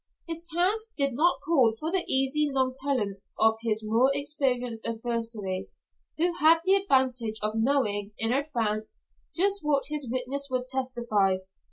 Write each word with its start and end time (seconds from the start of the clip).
His 0.27 0.41
task 0.51 0.95
did 0.97 1.13
not 1.13 1.41
call 1.45 1.73
for 1.79 1.91
the 1.91 2.03
easy 2.11 2.49
nonchalance 2.49 3.35
of 3.37 3.57
his 3.61 3.83
more 3.85 4.09
experienced 4.15 4.83
adversary, 4.83 5.69
who 6.17 6.33
had 6.39 6.57
the 6.65 6.73
advantage 6.73 7.37
of 7.43 7.53
knowing 7.55 8.09
in 8.17 8.33
advance 8.33 8.97
just 9.35 9.59
what 9.61 9.83
his 9.89 10.09
witness 10.09 10.47
would 10.49 10.67
testify. 10.69 11.37